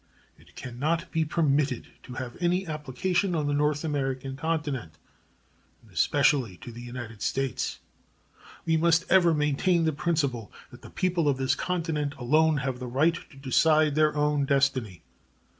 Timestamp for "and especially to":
5.83-6.71